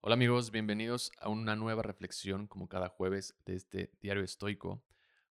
Hola 0.00 0.14
amigos, 0.14 0.52
bienvenidos 0.52 1.10
a 1.18 1.28
una 1.28 1.56
nueva 1.56 1.82
reflexión 1.82 2.46
como 2.46 2.68
cada 2.68 2.88
jueves 2.88 3.34
de 3.44 3.56
este 3.56 3.90
diario 4.00 4.22
estoico. 4.22 4.84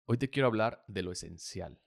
Hoy 0.05 0.17
te 0.17 0.31
quiero 0.31 0.47
hablar 0.47 0.83
de 0.88 1.03
lo 1.03 1.11
esencial. 1.11 1.79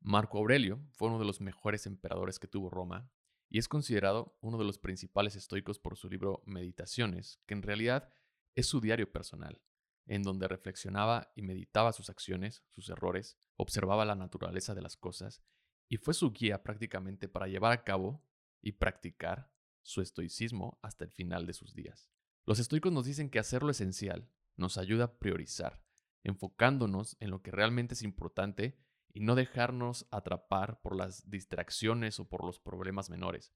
Marco 0.00 0.38
Aurelio 0.38 0.80
fue 0.90 1.06
uno 1.06 1.20
de 1.20 1.24
los 1.24 1.40
mejores 1.40 1.86
emperadores 1.86 2.40
que 2.40 2.48
tuvo 2.48 2.70
Roma 2.70 3.08
y 3.48 3.60
es 3.60 3.68
considerado 3.68 4.36
uno 4.40 4.58
de 4.58 4.64
los 4.64 4.80
principales 4.80 5.36
estoicos 5.36 5.78
por 5.78 5.96
su 5.96 6.10
libro 6.10 6.42
Meditaciones, 6.44 7.40
que 7.46 7.54
en 7.54 7.62
realidad 7.62 8.12
es 8.56 8.66
su 8.66 8.80
diario 8.80 9.12
personal, 9.12 9.62
en 10.06 10.24
donde 10.24 10.48
reflexionaba 10.48 11.30
y 11.36 11.42
meditaba 11.42 11.92
sus 11.92 12.10
acciones, 12.10 12.64
sus 12.68 12.88
errores, 12.88 13.38
observaba 13.54 14.04
la 14.04 14.16
naturaleza 14.16 14.74
de 14.74 14.82
las 14.82 14.96
cosas 14.96 15.40
y 15.88 15.98
fue 15.98 16.14
su 16.14 16.32
guía 16.32 16.64
prácticamente 16.64 17.28
para 17.28 17.46
llevar 17.46 17.70
a 17.70 17.84
cabo 17.84 18.24
y 18.60 18.72
practicar 18.72 19.52
su 19.88 20.02
estoicismo 20.02 20.78
hasta 20.82 21.04
el 21.04 21.10
final 21.10 21.46
de 21.46 21.54
sus 21.54 21.74
días. 21.74 22.10
Los 22.44 22.58
estoicos 22.58 22.92
nos 22.92 23.06
dicen 23.06 23.30
que 23.30 23.38
hacer 23.38 23.62
lo 23.62 23.70
esencial 23.70 24.30
nos 24.54 24.76
ayuda 24.76 25.04
a 25.04 25.18
priorizar, 25.18 25.82
enfocándonos 26.24 27.16
en 27.20 27.30
lo 27.30 27.40
que 27.40 27.52
realmente 27.52 27.94
es 27.94 28.02
importante 28.02 28.76
y 29.14 29.20
no 29.20 29.34
dejarnos 29.34 30.06
atrapar 30.10 30.82
por 30.82 30.94
las 30.94 31.30
distracciones 31.30 32.20
o 32.20 32.28
por 32.28 32.44
los 32.44 32.60
problemas 32.60 33.08
menores. 33.08 33.54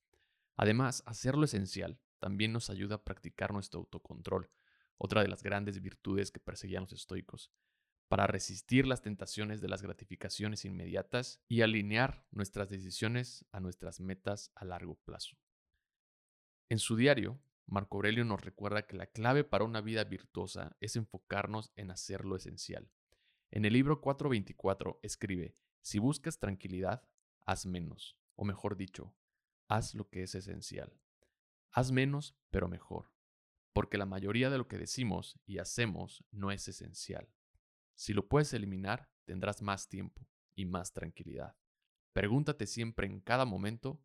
Además, 0.57 1.03
hacer 1.05 1.37
lo 1.37 1.45
esencial 1.45 2.01
también 2.19 2.53
nos 2.53 2.71
ayuda 2.71 2.95
a 2.95 3.05
practicar 3.05 3.53
nuestro 3.53 3.81
autocontrol, 3.81 4.51
otra 4.97 5.21
de 5.21 5.29
las 5.29 5.43
grandes 5.43 5.83
virtudes 5.83 6.31
que 6.31 6.41
perseguían 6.41 6.85
los 6.85 6.93
estoicos, 6.93 7.53
para 8.09 8.27
resistir 8.27 8.87
las 8.87 9.03
tentaciones 9.03 9.61
de 9.61 9.69
las 9.69 9.83
gratificaciones 9.83 10.65
inmediatas 10.65 11.43
y 11.47 11.61
alinear 11.61 12.27
nuestras 12.31 12.71
decisiones 12.71 13.45
a 13.53 13.61
nuestras 13.61 14.01
metas 14.01 14.51
a 14.55 14.65
largo 14.65 14.95
plazo. 14.95 15.37
En 16.73 16.79
su 16.79 16.97
diario, 16.97 17.39
Marco 17.67 17.99
Aurelio 17.99 18.25
nos 18.25 18.41
recuerda 18.41 18.87
que 18.87 18.97
la 18.97 19.05
clave 19.05 19.45
para 19.45 19.65
una 19.65 19.83
vida 19.83 20.05
virtuosa 20.05 20.75
es 20.81 20.97
enfocarnos 20.97 21.71
en 21.77 21.91
hacer 21.91 22.25
lo 22.25 22.35
esencial. 22.35 22.91
En 23.51 23.67
el 23.67 23.75
libro 23.75 24.01
424 24.01 24.99
escribe, 25.03 25.55
si 25.83 25.99
buscas 25.99 26.39
tranquilidad, 26.39 27.07
haz 27.45 27.67
menos, 27.67 28.17
o 28.37 28.47
mejor 28.47 28.79
dicho, 28.79 29.15
haz 29.69 29.95
lo 29.95 30.09
que 30.09 30.23
es 30.23 30.35
esencial. 30.35 30.99
Haz 31.73 31.93
menos, 31.93 32.39
pero 32.49 32.69
mejor, 32.69 33.13
porque 33.75 33.99
la 33.99 34.07
mayoría 34.07 34.49
de 34.49 34.57
lo 34.57 34.67
que 34.67 34.79
decimos 34.79 35.39
y 35.45 35.59
hacemos 35.59 36.25
no 36.31 36.53
es 36.53 36.69
esencial. 36.69 37.29
Si 37.97 38.15
lo 38.15 38.29
puedes 38.29 38.55
eliminar, 38.55 39.11
tendrás 39.27 39.61
más 39.61 39.91
tiempo 39.91 40.27
y 40.55 40.65
más 40.65 40.95
tranquilidad. 40.95 41.55
Pregúntate 42.15 42.67
siempre 42.67 43.07
en 43.07 43.21
cada 43.21 43.45
momento, 43.45 44.03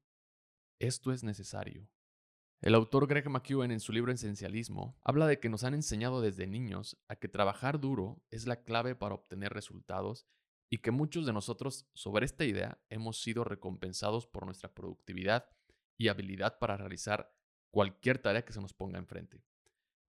¿esto 0.79 1.13
es 1.13 1.23
necesario? 1.23 1.87
El 2.59 2.73
autor 2.73 3.05
Greg 3.05 3.29
McEwen 3.29 3.71
en 3.71 3.79
su 3.79 3.91
libro 3.91 4.11
Esencialismo 4.11 4.99
habla 5.03 5.27
de 5.27 5.39
que 5.39 5.47
nos 5.47 5.63
han 5.63 5.75
enseñado 5.75 6.21
desde 6.21 6.47
niños 6.47 6.97
a 7.07 7.15
que 7.15 7.27
trabajar 7.27 7.79
duro 7.79 8.23
es 8.31 8.47
la 8.47 8.63
clave 8.63 8.95
para 8.95 9.13
obtener 9.13 9.53
resultados 9.53 10.27
y 10.67 10.79
que 10.79 10.89
muchos 10.89 11.27
de 11.27 11.33
nosotros 11.33 11.87
sobre 11.93 12.25
esta 12.25 12.45
idea 12.45 12.81
hemos 12.89 13.21
sido 13.21 13.43
recompensados 13.43 14.25
por 14.25 14.45
nuestra 14.45 14.73
productividad 14.73 15.45
y 15.97 16.07
habilidad 16.07 16.57
para 16.57 16.77
realizar 16.77 17.31
cualquier 17.69 18.17
tarea 18.17 18.43
que 18.43 18.53
se 18.53 18.61
nos 18.61 18.73
ponga 18.73 18.97
enfrente. 18.97 19.43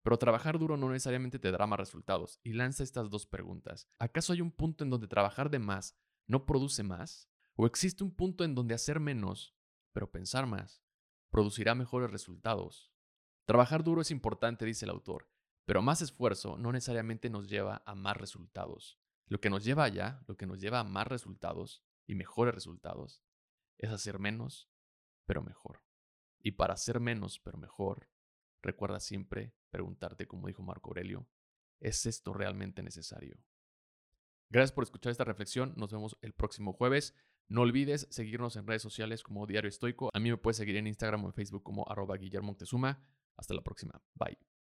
Pero 0.02 0.18
trabajar 0.18 0.58
duro 0.58 0.78
no 0.78 0.90
necesariamente 0.90 1.40
te 1.40 1.52
dará 1.52 1.68
más 1.68 1.80
resultados 1.80 2.40
y 2.44 2.54
lanza 2.54 2.82
estas 2.82 3.10
dos 3.10 3.26
preguntas. 3.26 3.90
¿Acaso 4.00 4.32
hay 4.32 4.40
un 4.40 4.52
punto 4.52 4.86
en 4.86 4.90
donde 4.90 5.10
trabajar 5.10 5.50
de 5.50 5.60
más 5.60 5.98
no 6.28 6.46
produce 6.46 6.82
más? 6.82 7.30
¿O 7.58 7.66
existe 7.66 8.06
un 8.06 8.16
punto 8.16 8.46
en 8.46 8.56
donde 8.56 8.74
hacer 8.74 9.02
menos, 9.02 9.54
pero 9.92 10.10
pensar 10.12 10.46
más, 10.46 10.87
producirá 11.30 11.76
mejores 11.76 12.12
resultados. 12.12 12.92
Trabajar 13.46 13.84
duro 13.84 14.02
es 14.02 14.12
importante, 14.12 14.66
dice 14.66 14.86
el 14.86 14.92
autor, 14.92 15.30
pero 15.66 15.82
más 15.82 16.02
esfuerzo 16.02 16.58
no 16.58 16.72
necesariamente 16.72 17.30
nos 17.30 17.50
lleva 17.50 17.84
a 17.86 17.96
más 17.96 18.18
resultados. 18.18 19.00
Lo 19.28 19.40
que 19.42 19.50
nos 19.50 19.64
lleva 19.64 19.84
allá, 19.84 20.24
lo 20.28 20.38
que 20.38 20.46
nos 20.46 20.60
lleva 20.60 20.80
a 20.80 20.84
más 20.84 21.08
resultados 21.08 21.84
y 22.06 22.16
mejores 22.16 22.54
resultados, 22.54 23.24
es 23.78 23.90
hacer 23.90 24.20
menos, 24.20 24.70
pero 25.26 25.44
mejor. 25.44 25.84
Y 26.40 26.52
para 26.52 26.74
hacer 26.74 27.00
menos, 27.00 27.40
pero 27.40 27.58
mejor, 27.58 28.10
recuerda 28.62 29.00
siempre 29.00 29.54
preguntarte, 29.70 30.28
como 30.28 30.48
dijo 30.48 30.64
Marco 30.64 30.90
Aurelio, 30.90 31.28
¿es 31.80 32.06
esto 32.06 32.34
realmente 32.34 32.82
necesario? 32.82 33.44
Gracias 34.50 34.72
por 34.72 34.84
escuchar 34.84 35.12
esta 35.12 35.24
reflexión. 35.24 35.74
Nos 35.76 35.92
vemos 35.92 36.18
el 36.22 36.34
próximo 36.34 36.74
jueves. 36.74 37.14
No 37.50 37.62
olvides 37.62 38.08
seguirnos 38.10 38.56
en 38.56 38.68
redes 38.68 38.82
sociales 38.82 39.24
como 39.24 39.46
Diario 39.46 39.70
Estoico. 39.70 40.10
A 40.14 40.20
mí 40.20 40.30
me 40.30 40.38
puedes 40.38 40.58
seguir 40.58 40.76
en 40.78 40.88
Instagram 40.88 41.24
o 41.24 41.28
en 41.28 41.34
Facebook 41.34 41.64
como 41.64 41.90
arroba 41.90 42.18
Guillermo 42.18 42.56
Hasta 43.38 43.54
la 43.54 43.62
próxima. 43.62 44.02
Bye. 44.16 44.57